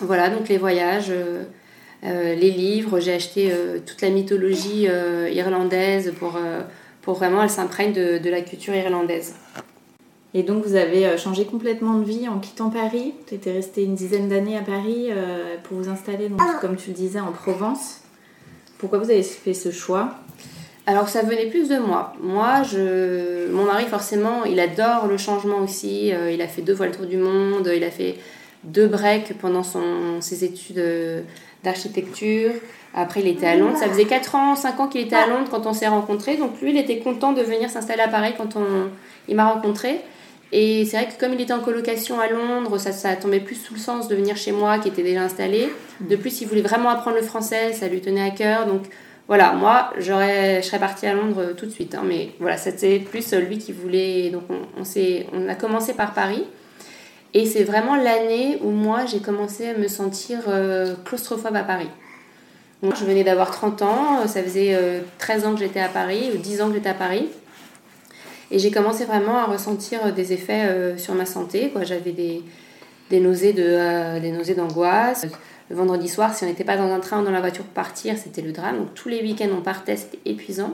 [0.00, 1.12] voilà, donc les voyages.
[2.02, 3.52] les livres, j'ai acheté
[3.86, 4.86] toute la mythologie
[5.32, 6.38] irlandaise pour,
[7.02, 9.34] pour vraiment elle s'imprègne de, de, la culture irlandaise.
[10.32, 13.14] Et donc vous avez changé complètement de vie en quittant Paris.
[13.26, 15.08] Tu étais resté une dizaine d'années à Paris
[15.64, 18.00] pour vous installer, donc, comme tu le disais, en Provence.
[18.78, 20.14] Pourquoi vous avez fait ce choix?
[20.86, 22.14] Alors ça venait plus de moi.
[22.20, 26.12] Moi, je, mon mari forcément, il adore le changement aussi.
[26.12, 27.70] Euh, il a fait deux fois le tour du monde.
[27.74, 28.16] Il a fait
[28.64, 31.22] deux breaks pendant son, ses études euh,
[31.62, 32.52] d'architecture.
[32.94, 33.76] Après, il était à Londres.
[33.78, 36.36] Ça faisait 4 ans, 5 ans qu'il était à Londres quand on s'est rencontrés.
[36.36, 38.88] Donc lui, il était content de venir s'installer à Paris quand on,
[39.28, 40.00] il m'a rencontré.
[40.52, 43.54] Et c'est vrai que comme il était en colocation à Londres, ça, ça tombait plus
[43.54, 45.68] sous le sens de venir chez moi qui était déjà installé.
[46.00, 48.66] De plus, il voulait vraiment apprendre le français, ça lui tenait à cœur.
[48.66, 48.82] Donc
[49.30, 50.10] voilà, moi, je
[50.60, 51.94] serais partie à Londres tout de suite.
[51.94, 54.28] Hein, mais voilà, c'était plus lui qui voulait.
[54.30, 54.84] Donc, on, on,
[55.32, 56.42] on a commencé par Paris.
[57.32, 61.90] Et c'est vraiment l'année où moi, j'ai commencé à me sentir euh, claustrophobe à Paris.
[62.82, 64.26] Je venais d'avoir 30 ans.
[64.26, 64.76] Ça faisait
[65.18, 67.28] 13 euh, ans que j'étais à Paris, ou 10 ans que j'étais à Paris.
[68.50, 71.72] Et j'ai commencé vraiment à ressentir des effets euh, sur ma santé.
[71.82, 73.52] J'avais des nausées
[74.56, 75.28] d'angoisse
[75.70, 77.72] le vendredi soir, si on n'était pas dans un train ou dans la voiture pour
[77.72, 78.78] partir, c'était le drame.
[78.78, 80.72] Donc tous les week-ends, on partait, c'était épuisant.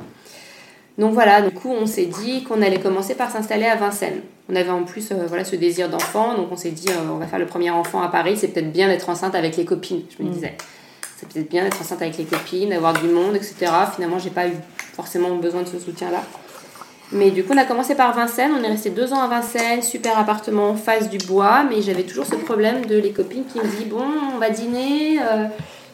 [0.97, 4.23] Donc voilà, du coup, on s'est dit qu'on allait commencer par s'installer à Vincennes.
[4.49, 7.17] On avait en plus euh, voilà, ce désir d'enfant, donc on s'est dit euh, on
[7.17, 10.03] va faire le premier enfant à Paris, c'est peut-être bien d'être enceinte avec les copines,
[10.17, 10.33] je me mm.
[10.33, 10.57] disais.
[11.19, 13.71] C'est peut-être bien d'être enceinte avec les copines, d'avoir du monde, etc.
[13.95, 14.55] Finalement, j'ai pas eu
[14.95, 16.23] forcément besoin de ce soutien-là.
[17.13, 18.53] Mais du coup, on a commencé par Vincennes.
[18.59, 21.65] On est resté deux ans à Vincennes, super appartement, face du bois.
[21.69, 25.19] Mais j'avais toujours ce problème de les copines qui me disent Bon, on va dîner.
[25.21, 25.47] Euh,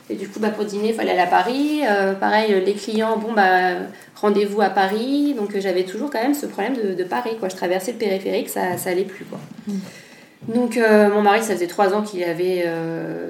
[0.09, 1.81] et du coup, bah, pour dîner, il fallait aller à Paris.
[1.85, 3.75] Euh, pareil, les clients, bon, bah,
[4.17, 5.35] rendez-vous à Paris.
[5.35, 7.37] Donc j'avais toujours quand même ce problème de, Paris.
[7.39, 7.51] Quoi.
[7.51, 9.27] Je traversais le périphérique, ça, ça allait plus.
[9.27, 9.39] Quoi.
[9.69, 9.73] Mm.
[10.55, 12.67] Donc euh, mon mari, ça faisait trois ans qu'il avait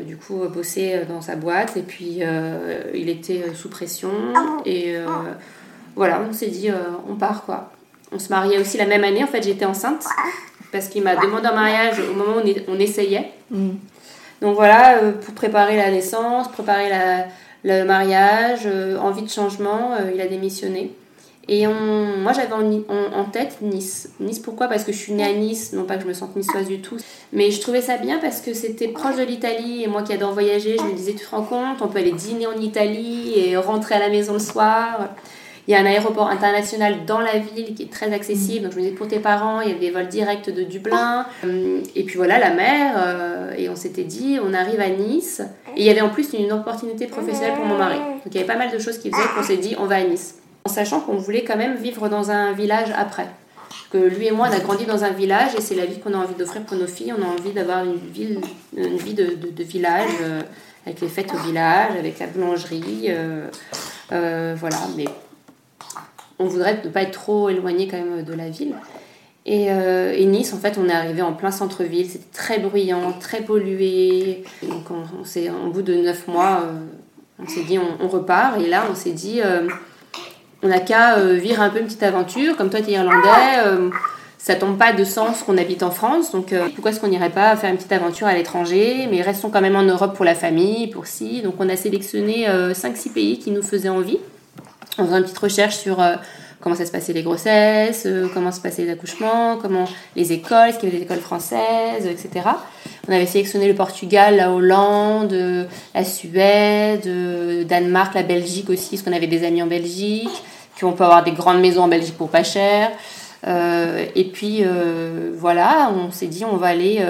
[0.07, 1.77] du coup bossé dans sa boîte.
[1.77, 2.21] Et puis
[2.95, 4.11] il était sous pression.
[4.65, 4.97] Et
[5.97, 6.77] voilà, on s'est dit, euh,
[7.09, 7.71] on part quoi.
[8.13, 10.05] On se mariait aussi la même année, en fait j'étais enceinte,
[10.71, 13.33] parce qu'il m'a demandé un mariage au moment où on, essayait.
[13.51, 13.71] Mm.
[14.41, 16.91] Donc voilà, euh, pour préparer la naissance, préparer
[17.65, 20.93] le mariage, euh, envie de changement, il a démissionné.
[21.49, 24.11] Et on, moi, j'avais en, tête Nice.
[24.21, 24.69] Nice, pourquoi?
[24.69, 26.81] Parce que je suis née à Nice, non pas que je me sente niçoise du
[26.81, 26.97] tout.
[27.33, 29.83] Mais je trouvais ça bien parce que c'était proche de l'Italie.
[29.83, 32.13] Et moi qui adore voyager, je me disais, tu te rends compte, on peut aller
[32.13, 35.09] dîner en Italie et rentrer à la maison le soir.
[35.69, 38.65] Il y a un aéroport international dans la ville qui est très accessible.
[38.65, 41.25] Donc je me disais pour tes parents, il y a des vols directs de Dublin.
[41.45, 42.95] Euh, et puis voilà, la mer.
[42.97, 45.41] Euh, et on s'était dit, on arrive à Nice.
[45.77, 47.97] Et il y avait en plus une opportunité professionnelle pour mon mari.
[47.99, 49.97] Donc il y avait pas mal de choses qui faisaient qu'on s'est dit, on va
[49.97, 50.37] à Nice.
[50.65, 53.27] En sachant qu'on voulait quand même vivre dans un village après.
[53.93, 56.15] Que lui et moi, on a grandi dans un village et c'est la vie qu'on
[56.15, 57.15] a envie d'offrir pour nos filles.
[57.17, 58.41] On a envie d'avoir une, ville,
[58.77, 60.41] une vie de, de, village, euh,
[60.87, 63.11] avec les fêtes au village, avec la boulangerie.
[64.11, 65.05] voilà, mais
[66.43, 68.75] on voudrait ne pas être trop éloigné quand même de la ville.
[69.49, 72.09] Euh, et, Nice, en fait, on est arrivé en plein centre-ville.
[72.09, 74.45] C'était très bruyant, très pollué.
[74.63, 76.79] Donc, on, s'est, au bout de neuf mois, euh,
[77.43, 78.61] on s'est dit, on, repart.
[78.61, 79.69] Et là, on s'est dit, euh,
[80.63, 82.57] on n'a qu'à vivre un peu une petite aventure.
[82.57, 83.91] Comme toi, tu es irlandais,
[84.39, 86.33] ça tombe pas de sens qu'on habite en France.
[86.33, 89.09] Donc, pourquoi est-ce qu'on n'irait pas faire une petite aventure à l'étranger?
[89.11, 91.43] Mais restons quand même en Europe pour la famille, pour si.
[91.43, 94.19] Donc, on a sélectionné 5-6 pays qui nous faisaient envie
[94.99, 96.17] on faisait une petite recherche sur euh,
[96.61, 100.69] comment ça se passait les grossesses, euh, comment se passaient les accouchements, comment les écoles,
[100.69, 102.47] est-ce qu'il y avait des écoles françaises, etc.
[103.09, 105.35] On avait sélectionné le Portugal, la Hollande,
[105.95, 110.31] la Suède, euh, Danemark, la Belgique aussi, parce qu'on avait des amis en Belgique,
[110.81, 112.91] qu'on peut avoir des grandes maisons en Belgique pour pas cher.
[113.47, 114.65] et puis
[115.37, 117.05] voilà, on s'est dit on va aller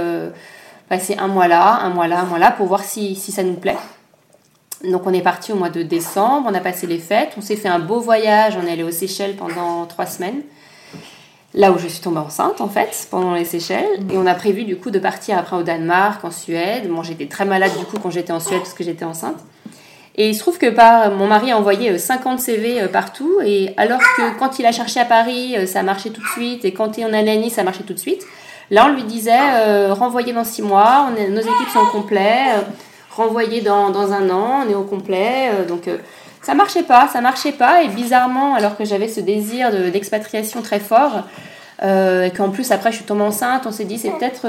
[0.88, 3.42] passer un mois là, un mois là, un mois là pour voir si, si ça
[3.42, 3.79] nous plaît.
[4.85, 7.57] Donc on est parti au mois de décembre, on a passé les fêtes, on s'est
[7.57, 10.42] fait un beau voyage, on est allé aux Seychelles pendant trois semaines.
[11.55, 14.01] Là où je suis tombée enceinte en fait, pendant les Seychelles.
[14.11, 16.88] Et on a prévu du coup de partir après au Danemark, en Suède.
[16.90, 19.38] Moi j'étais très malade du coup quand j'étais en Suède parce que j'étais enceinte.
[20.14, 23.38] Et il se trouve que par, mon mari a envoyé 50 euh, CV euh, partout.
[23.45, 26.66] Et alors que quand il a cherché à Paris, euh, ça marchait tout de suite.
[26.66, 28.23] Et quand on allait à Nice, ça marchait tout de suite.
[28.71, 32.66] Là, on lui disait, euh, renvoyez dans six mois, nos équipes sont complètes
[33.14, 35.51] renvoyé dans, dans, un an, on est au complet.
[35.53, 35.98] Euh, donc euh,
[36.42, 37.83] ça marchait pas, ça marchait pas.
[37.83, 41.25] Et bizarrement, alors que j'avais ce désir d'expatriation très fort,
[41.83, 44.46] euh, et qu'en plus après je suis tombée enceinte, on s'est dit c'est peut-être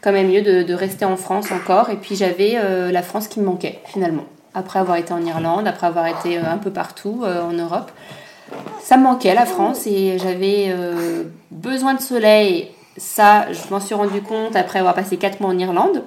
[0.00, 1.90] quand même mieux de, de, rester en France encore.
[1.90, 2.58] Et puis j'avais
[2.90, 4.24] la France qui me manquait finalement.
[4.54, 7.90] Après avoir été en Irlande, après avoir été un peu partout en Europe,
[8.82, 10.74] ça me manquait la France et j'avais
[11.50, 12.68] besoin de soleil.
[12.96, 16.02] Ça, je m'en suis rendu compte après avoir passé 4 mois en Irlande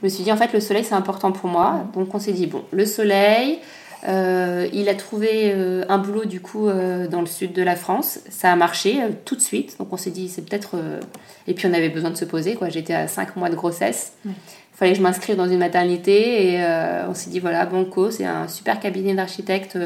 [0.00, 1.84] je me suis dit en fait le soleil c'est important pour moi.
[1.94, 3.58] Donc on s'est dit bon, le soleil,
[4.08, 7.76] euh, il a trouvé euh, un boulot du coup euh, dans le sud de la
[7.76, 8.20] France.
[8.30, 9.76] Ça a marché tout de suite.
[9.78, 10.76] Donc on s'est dit c'est peut-être...
[11.46, 12.54] Et puis on avait besoin de se poser.
[12.54, 12.70] quoi.
[12.70, 14.14] J'étais à 5 mois de grossesse.
[14.24, 14.32] Il
[14.72, 16.54] fallait que je m'inscrive dans une maternité.
[16.54, 16.64] Et
[17.08, 19.78] on s'est dit voilà, Banco, c'est un super cabinet d'architectes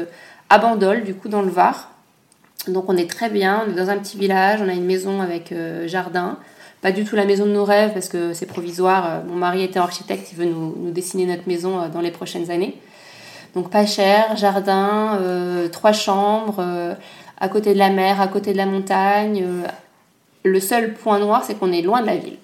[0.49, 1.91] à Bandol, du coup dans le Var.
[2.67, 3.65] Donc on est très bien.
[3.67, 4.61] On est dans un petit village.
[4.61, 5.53] On a une maison avec
[5.87, 6.37] jardin.
[6.81, 9.23] Pas du tout la maison de nos rêves parce que c'est provisoire.
[9.27, 10.31] Mon mari était architecte.
[10.31, 12.77] Il veut nous, dessiner notre maison dans les prochaines années.
[13.55, 16.93] Donc pas cher, jardin, euh, trois chambres, euh,
[17.39, 19.43] à côté de la mer, à côté de la montagne.
[19.43, 19.67] Euh,
[20.43, 22.37] le seul point noir, c'est qu'on est loin de la ville.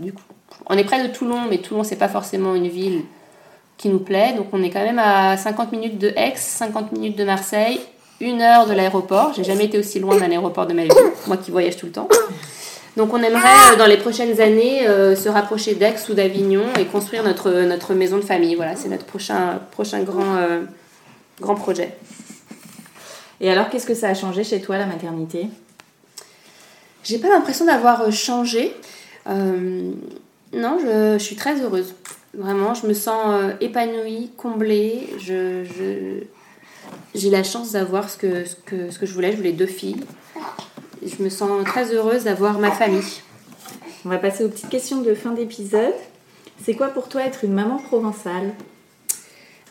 [0.67, 3.03] On est près de Toulon, mais Toulon, c'est pas forcément une ville
[3.77, 4.33] qui nous plaît.
[4.37, 7.81] Donc on est quand même à 50 minutes de Aix, 50 minutes de Marseille,
[8.21, 9.33] une heure de l'aéroport.
[9.35, 10.89] J'ai jamais été aussi loin d'un aéroport de ma vie,
[11.27, 12.07] moi qui voyage tout le temps.
[12.97, 17.49] Donc on aimerait dans les prochaines années se rapprocher d'Aix ou d'Avignon et construire notre,
[17.63, 18.55] notre maison de famille.
[18.55, 20.37] Voilà, c'est notre prochain, prochain grand,
[21.39, 21.95] grand projet.
[23.41, 25.47] Et alors, qu'est-ce que ça a changé chez toi, la maternité?
[27.03, 28.73] J'ai pas l'impression d'avoir euh, changé.
[29.27, 29.91] Euh,
[30.53, 31.95] non, je, suis très heureuse.
[32.35, 35.09] Vraiment, je me sens euh, épanouie, comblée.
[35.17, 35.63] Je,
[37.15, 39.31] j'ai la chance d'avoir ce que, ce, que, ce que je voulais.
[39.31, 40.03] Je voulais deux filles.
[41.03, 43.21] Je me sens très heureuse d'avoir ma famille.
[44.05, 45.93] On va passer aux petites questions de fin d'épisode.
[46.63, 48.53] C'est quoi pour toi être une maman provençale?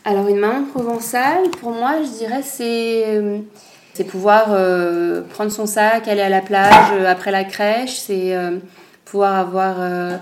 [0.03, 3.37] Alors une maman provençale, pour moi, je dirais c'est euh,
[3.93, 8.35] c'est pouvoir euh, prendre son sac, aller à la plage euh, après la crèche, c'est
[9.05, 10.19] pouvoir avoir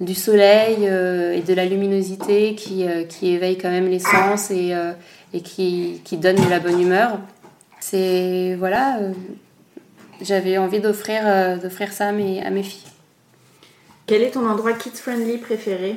[0.00, 4.72] du soleil et de la luminosité qui, qui éveille quand même les sens et,
[5.34, 7.18] et qui, qui, donne de la bonne humeur.
[7.80, 8.98] C'est voilà,
[10.22, 11.22] j'avais envie d'offrir
[11.60, 12.92] d'offrir ça à mes, à mes filles.
[14.06, 15.96] Quel est ton endroit kids friendly préféré?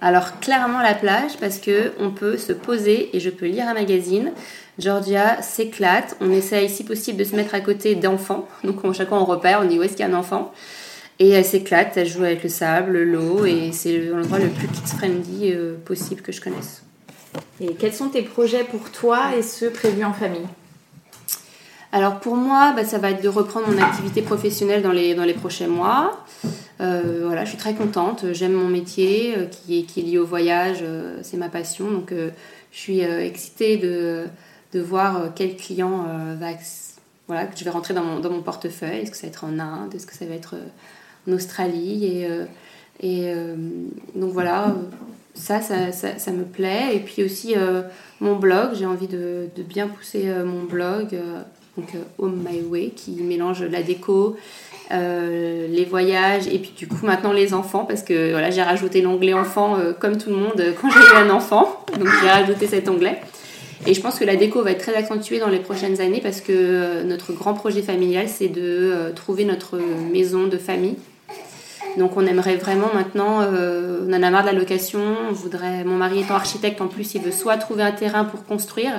[0.00, 3.74] Alors clairement la plage parce que on peut se poser et je peux lire un
[3.74, 4.32] magazine.
[4.78, 6.16] Georgia s'éclate.
[6.20, 8.48] On essaye si possible de se mettre à côté d'enfants.
[8.64, 10.52] Donc on, chaque fois on repère, on dit où est-ce qu'il y a un enfant?
[11.18, 14.96] Et elle s'éclate, elle joue avec le sable, l'eau et c'est l'endroit le plus kids
[14.96, 16.82] friendly euh, possible que je connaisse.
[17.60, 20.46] Et quels sont tes projets pour toi et ceux prévus en famille?
[21.92, 25.68] Alors pour moi, bah, ça va être de reprendre mon activité professionnelle dans les, prochains
[25.68, 26.24] mois.
[26.80, 28.24] Euh, voilà, je suis très contente.
[28.32, 30.78] J'aime mon métier euh, qui, est, qui est lié au voyage.
[30.80, 31.90] Euh, c'est ma passion.
[31.90, 34.26] Donc, je suis excitée de,
[34.74, 36.06] voir quel client
[36.40, 36.48] va,
[37.26, 39.00] voilà, je vais rentrer dans mon, portefeuille.
[39.00, 39.94] Est-ce que ça va être en Inde?
[39.94, 40.56] Est-ce que ça va être
[41.28, 42.06] en Australie?
[42.06, 42.26] Et,
[43.06, 43.34] et
[44.14, 44.74] donc, voilà,
[45.34, 46.96] ça ça, me plaît.
[46.96, 47.54] Et puis aussi,
[48.20, 48.70] mon blog.
[48.72, 51.14] J'ai envie de, bien pousser mon blog.
[51.76, 54.36] Donc, Home My Way, qui mélange la déco
[54.92, 59.00] euh, les voyages et puis du coup maintenant les enfants parce que voilà j'ai rajouté
[59.00, 61.82] l'onglet enfant euh, comme tout le monde euh, quand j'ai eu un enfant.
[61.98, 63.18] Donc j'ai rajouté cet onglet
[63.86, 66.42] et je pense que la déco va être très accentuée dans les prochaines années parce
[66.42, 69.78] que notre grand projet familial c'est de trouver notre
[70.12, 70.96] maison de famille.
[71.96, 75.96] Donc on aimerait vraiment maintenant on en a marre de la location on voudrait mon
[75.96, 78.92] mari étant architecte en plus il veut soit trouver un terrain pour construire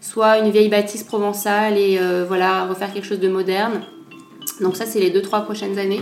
[0.00, 3.82] soit une vieille bâtisse provençale et voilà refaire quelque chose de moderne
[4.60, 6.00] donc ça, c'est les deux, trois prochaines années.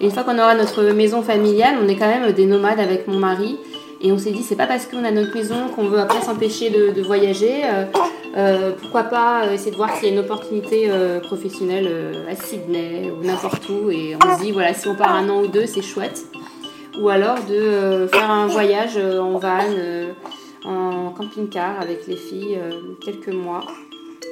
[0.00, 3.18] une fois qu'on aura notre maison familiale, on est quand même des nomades avec mon
[3.18, 3.58] mari.
[4.02, 6.70] Et on s'est dit, c'est pas parce qu'on a notre maison qu'on veut après s'empêcher
[6.70, 7.64] de, voyager.
[7.64, 7.84] Euh,
[8.36, 11.90] euh, pourquoi pas essayer de voir s'il y a une opportunité euh, professionnelle
[12.30, 13.90] à Sydney ou n'importe où.
[13.90, 16.24] Et on se dit, voilà, si on part un an ou deux, c'est chouette.
[16.98, 19.60] Ou alors de faire un voyage en van,
[20.64, 22.58] en camping-car avec les filles,
[23.00, 23.66] quelques mois.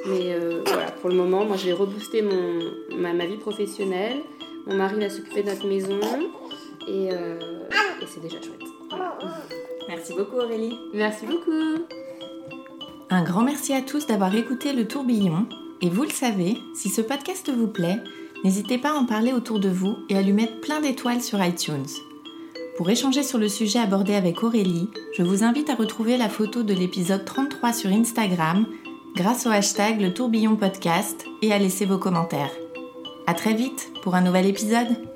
[0.05, 2.59] Mais euh, voilà, pour le moment, moi j'ai reboosté mon,
[2.95, 4.21] ma, vie professionnelle.
[4.67, 5.99] Mon mari va s'occuper de notre maison.
[6.87, 7.37] Et, euh,
[8.01, 8.63] et c'est déjà chouette.
[9.87, 10.77] Merci beaucoup Aurélie.
[10.93, 11.83] Merci beaucoup.
[13.09, 15.47] Un grand merci à tous d'avoir écouté le tourbillon.
[15.81, 17.97] Et vous le savez, si ce podcast vous plaît,
[18.43, 21.43] n'hésitez pas à en parler autour de vous et à lui mettre plein d'étoiles sur
[21.43, 21.87] iTunes.
[22.79, 24.87] Pour échanger sur le sujet abordé avec Aurélie,
[25.17, 28.65] je vous invite à retrouver la photo de l'épisode 33 sur Instagram
[29.17, 32.53] grâce au hashtag Le Tourbillon Podcast et à laisser vos commentaires.
[33.27, 35.08] À très vite pour un nouvel épisode!